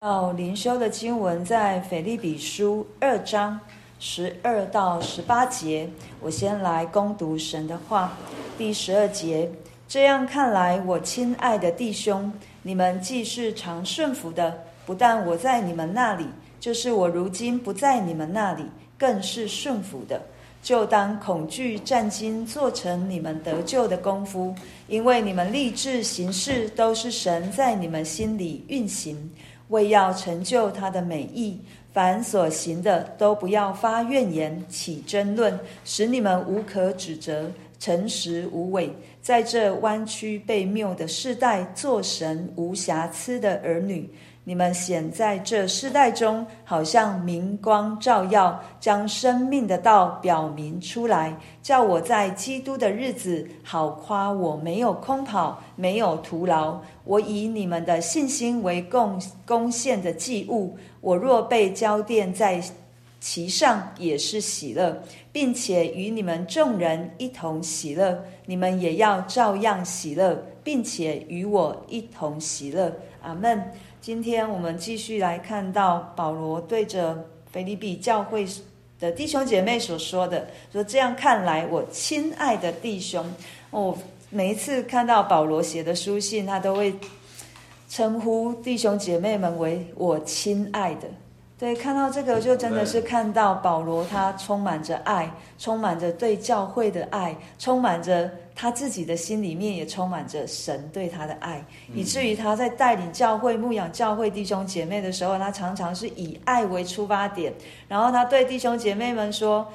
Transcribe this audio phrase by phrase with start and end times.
[0.00, 3.58] 到灵修的经文在腓立比书二章
[3.98, 5.90] 十二到十八节，
[6.20, 8.16] 我先来攻读神的话。
[8.56, 9.50] 第十二节，
[9.88, 12.32] 这样看来，我亲爱的弟兄，
[12.62, 14.56] 你们既是常顺服的，
[14.86, 16.24] 不但我在你们那里，
[16.60, 20.22] 就是我如今不在你们那里，更是顺服的。
[20.62, 24.54] 就当恐惧战兢，做成你们得救的功夫，
[24.86, 29.28] 因为你们立志行事，都是神在你们心里运行。
[29.68, 31.58] 为要成就他的美意，
[31.92, 44.08] 凡所行的都不要发怨言、起争论，使你们无可指责，诚实无伪，在这弯曲被谬的世代，做神无瑕疵的儿女。
[44.48, 56.80] 你们显在这世代中，好像明光照耀，将生命的道表明出来，叫我在基督的日子好夸我没有空跑，没有徒劳。
[57.04, 62.58] 我以你们的信心为贡贡献的祭物，我若被浇奠在
[63.20, 68.24] 其上，也是喜乐，并且与你们众人一同喜乐。
[68.46, 72.90] 你们也要照样喜乐，并且与我一同喜乐。
[73.20, 73.62] 阿门。
[74.00, 78.46] 今天我们继续来看到保罗对着腓立比教会
[78.98, 83.24] 的弟兄姐妹所说的：“说这样看来，我亲爱的弟兄，
[83.70, 83.98] 我、哦、
[84.30, 86.94] 每一次看到保罗写的书信，他都会
[87.88, 91.08] 称呼弟兄姐妹们为我亲爱的。”
[91.58, 95.28] 对，看到这个就真的是看到保罗，他充满着爱，
[95.58, 107.52] 充满着对教会的爱，充满着他自己的心里面也充满着神对他的爱，以至于他在带领教会、牧养教会弟兄姐妹的时候，他常常是以爱为出发点，
[107.88, 109.66] 然后他对弟兄姐妹们说：“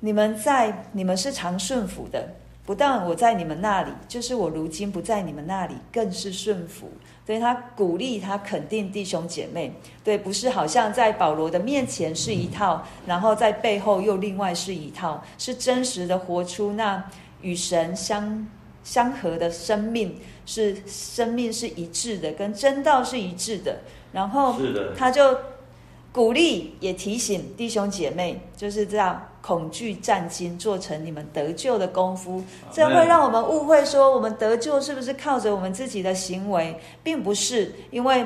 [0.00, 2.28] 你们在，你们是常顺服的，
[2.64, 6.90] 不但我在你们那里，就是我如今不在你们那里，更是顺服。”
[7.24, 17.02] 所以他鼓励他肯定弟兄姐妹，对，不是好像在保罗的面前是一套，然后在背后又另外是一套，是真实的活出那
[17.40, 18.44] 与神相
[18.82, 23.78] 相合的生命，是生命是一致的，跟真道是一致的。
[24.12, 24.56] 然后
[24.96, 25.38] 他就
[26.10, 29.28] 鼓励也提醒弟兄姐妹，就是这样。
[29.42, 32.42] 恐惧战惊，做成你们得救的功夫，
[32.72, 37.74] 这会让我们误会说，我们得救是不是靠着我们自己的行为，并不是。
[37.90, 38.24] 因为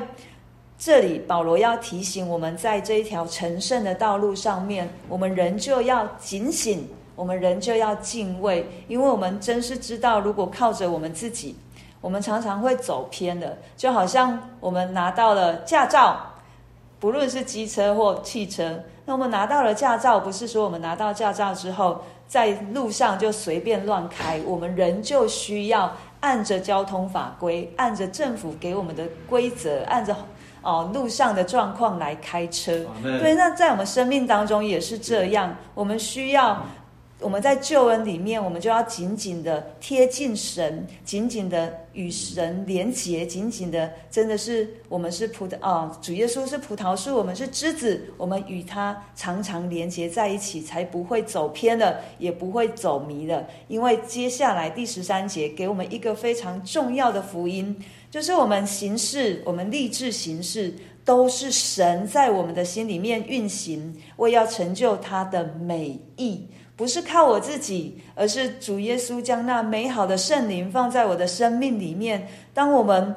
[0.77, 11.55] 这里保罗要提醒我们，在这一条成圣的道路上面，我们仍旧要警醒，我们仍旧要敬畏，因为我们真是知道，如果靠着我们自己，
[11.99, 13.57] 我们常常会走偏的。
[13.75, 16.23] 就好像我们拿到了驾照，
[16.99, 18.79] 不论是机车或汽车。
[19.05, 30.15] 那我们拿到了驾照，不是说我们拿到驾照之后在路上就随便乱开，我们仍旧需要按着交通法规，按着政府给我们的规则，按着
[30.61, 32.85] 哦路上的状况来开车。
[33.01, 36.61] 对，那在我们生命当中也是这样，我们需要。
[37.19, 53.47] 我们在救恩里面，我们就要紧紧的贴近神，紧紧的与神连结，紧紧的，真的是我们是葡萄哦，主耶稣是葡萄树，我们是枝子，我们与他常常连结在一起，才不会走偏了，也不会走迷了。
[53.67, 57.75] 因为接下来第十三节给我们一个非常重要的福音，
[58.11, 60.71] 就是我们行事，我们立志行事，
[61.03, 66.45] 都是神在我们的心里面运行，为要成就他的美意。
[66.77, 72.27] 不是靠我自己，而是主耶稣将那美好的圣灵放在我的生命里面。
[72.53, 73.15] 当我们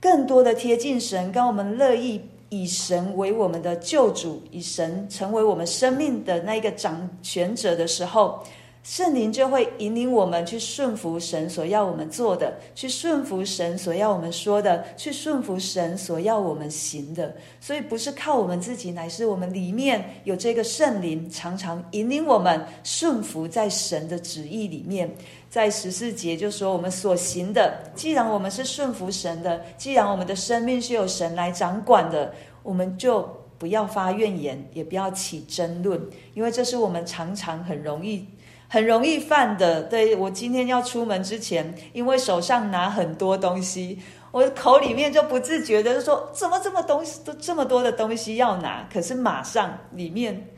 [0.00, 8.42] 更多的贴近神，跟我们乐意以神为我们的救主，以神成为我们生命的那一个掌权者的时候，
[8.88, 17.36] 圣灵就会引领我们去顺服神所要我们做的，去顺服神所要我们说的，去顺服神所要我们行的。
[17.60, 25.14] 所以不是靠我们自己，乃是我们里面有这个圣灵，常常引领我们顺服在神的旨意里面。
[25.50, 32.32] 在十四节就说，我们所行的，既然我们是顺服神的，既然我们的生命是由神来掌管的，
[32.62, 36.00] 我们就不要发怨言，也不要起争论，
[36.32, 38.26] 因为这是我们常常很容易。
[38.68, 43.98] 很容易犯的，对，我今天要出门之前，因为手上拿很多东西，
[44.30, 48.86] 我口里面就不自觉的就说：怎么这么东西都这么多的东西要拿？
[48.92, 50.48] 可是马上里面，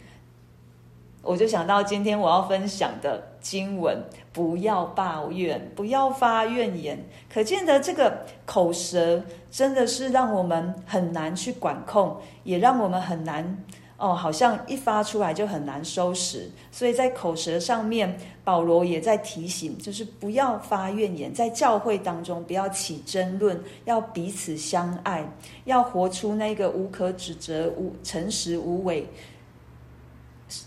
[1.23, 4.03] 我就想到今天我要分享的经文：
[4.33, 7.07] 不要抱怨，不要发怨言。
[7.33, 9.23] 可见得这个口舌
[9.53, 13.63] 真的是让我们很难去管控，也让我们很难。
[14.01, 25.31] 哦，好像一发出来就很难收拾，所以在口舌上面，保罗也在提醒，就是不要发怨言，在教会当中不要起争论，要彼此相爱，
[25.67, 29.07] 要活出那个无可指责、无诚实无伪，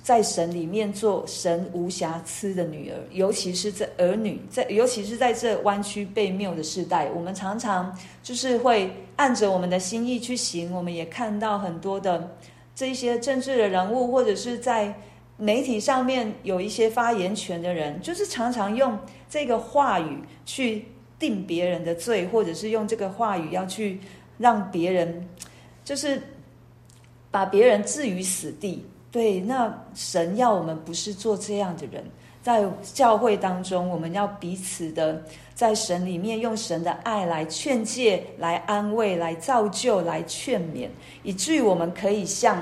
[0.04, 2.98] 在神里面做神无瑕疵的女儿。
[3.10, 12.30] 尤其是这儿女，在尤其是在这弯曲悖谬的时代，我们常常就是会按着我们的心意去行，我们也看到很多的。
[12.76, 14.94] 这些政治的人物，或者是在
[15.38, 18.98] 媒体上面有一些发言权的人，就是常常用
[19.30, 20.86] 这个话语去
[21.20, 24.00] 定别人的罪，或者是用这个话语要去
[24.38, 25.28] 让别人，
[25.84, 26.22] 就是
[27.30, 28.86] 把别人置于死地。
[29.12, 32.04] 对，那神要我们不是做这样的人。
[32.44, 35.24] 在教会当中，我们要彼此的
[35.56, 40.90] 在神里面用神的爱来劝诫、来安慰、来造就、来劝勉，
[41.24, 42.62] 以至于我们可以像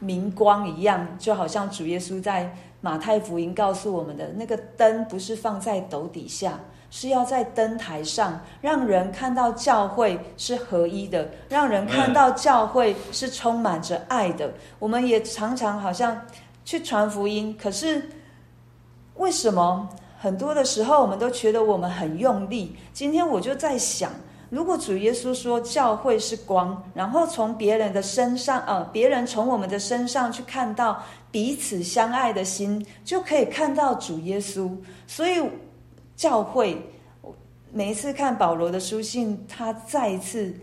[0.00, 6.58] 明光一样，就好像主耶稣在马太福音告诉我们的那个灯，不是放在斗底下，
[6.90, 14.52] 是要在灯台上，让人看到教会是合一的，让人看到教会是充满着爱的。
[14.80, 16.20] 我们也常常好像
[16.64, 18.02] 去传福音，可是。
[19.20, 19.86] 为什么
[20.18, 22.74] 很多的时候我们都觉得我们很用力？
[22.94, 24.10] 今天我就在想，
[24.48, 34.74] 如果主耶稣说教会是光，然后从别人的身上，呃，别人从我们的身上去看到彼此相爱的心，就可以看到主耶稣。
[35.06, 35.38] 所以
[36.16, 36.82] 教会
[37.70, 40.54] 每一次看保罗的书信，他再一次。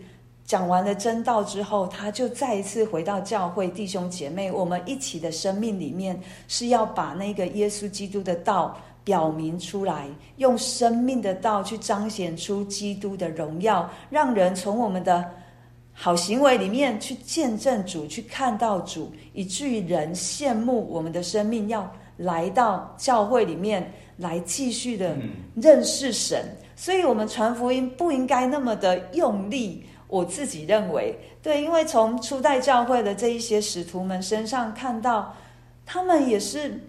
[0.48, 6.18] 讲完了真道之后，他就再一次回到教会，弟兄姐妹，我们一起的生命里面
[6.48, 8.74] 是要把那个耶稣基督的道
[9.04, 10.08] 表明出来，
[10.38, 15.22] 用生命的道去彰显出基督的荣耀，让人从我们的
[15.92, 21.86] 好行为里面去见证主，去看到主，以至于人羡慕我们的生命，要
[22.16, 25.14] 来到教会里面来继续的
[25.56, 26.42] 认识神。
[26.74, 29.84] 所以，我们传福音不应该那么的用力。
[30.08, 35.36] 我自己认为，对，因为从初代教会的这一些使徒们身上看到，
[35.86, 36.80] 他们也是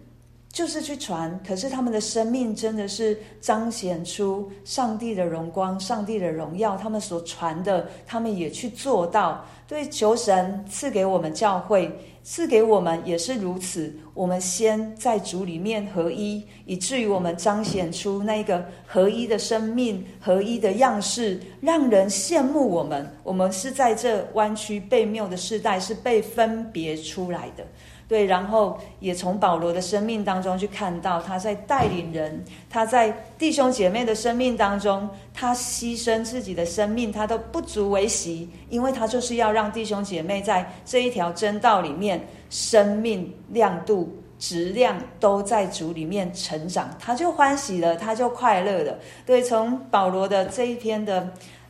[0.51, 6.75] 就是去传，可是他们的生命真的是彰显出上帝的荣光、上帝的荣耀。
[6.75, 9.45] 他们所传的，他们也去做到。
[9.67, 11.91] 对，求神赐给我们教会。
[12.21, 23.09] 赐给我们也是如此，我们先在主里面合一，以至于我们彰显出那个合一的生命、合一的样式，让人羡慕我们。
[23.23, 27.65] 我们是在这弯曲悖谬的世代，是被分别出来的。
[28.09, 48.97] 对，然后也从保罗的生命当中去看到他在带领人，他在弟兄姐妹的生命当中，他牺牲自己的生命，他都不足为奇，因为他就是要让弟兄姐妹在这一条真道里面，生命亮度、质量都在主里面成长，他就欢喜了，他就快乐了。
[49.23, 51.29] 对，从保罗的这一篇的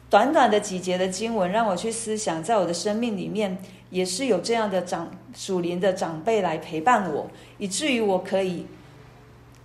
[0.10, 3.58] 短短的几节的经文，让我去思想，在我的生命里面。
[3.92, 7.28] 也是有这样的长属灵的长辈来陪伴我，
[7.58, 8.64] 以至于我可以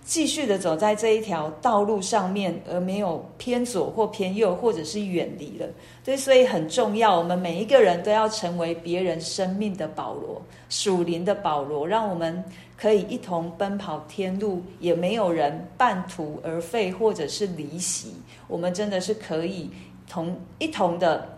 [0.03, 5.67] 继续的走在这一条道路上面，而没有偏左或偏右，或者是远离了。
[6.03, 12.43] 对，所以很重要，我们每一个人都要成为别人生命的保罗，属灵的保罗，让我们
[12.75, 18.15] 可以一同奔跑天路，也没有人半途而废或者是离席。
[18.47, 19.69] 我们真的是可以
[20.07, 21.37] 同一同的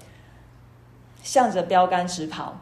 [1.24, 2.56] 向着标杆直跑。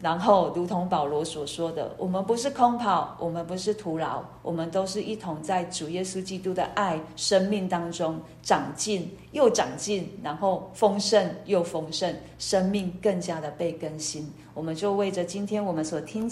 [0.00, 14.28] 然后，如同保罗所说的，我们不是空跑，我们不是徒劳，我们都是一同在主耶稣基督的爱生命当中长进，又长进，然后丰盛又丰盛，生命更加的被更新。
[14.54, 16.28] 我们就为着今天我们所听。